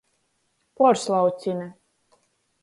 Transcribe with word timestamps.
Puorslaucine. 0.75 1.67